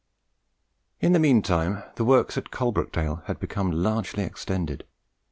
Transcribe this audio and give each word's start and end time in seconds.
In 0.99 1.13
the 1.13 1.19
mean 1.19 1.43
time 1.43 1.83
the 1.93 2.03
works 2.03 2.35
at 2.35 2.49
Coalbrookdale 2.49 3.23
had 3.25 3.39
become 3.39 3.69
largely 3.69 4.23
extended. 4.23 4.83